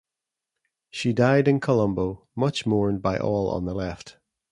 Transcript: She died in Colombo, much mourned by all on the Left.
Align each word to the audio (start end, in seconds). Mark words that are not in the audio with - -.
She 0.89 1.13
died 1.13 1.47
in 1.47 1.59
Colombo, 1.59 2.27
much 2.35 2.65
mourned 2.65 3.03
by 3.03 3.19
all 3.19 3.51
on 3.51 3.65
the 3.65 3.73
Left. 3.75 4.17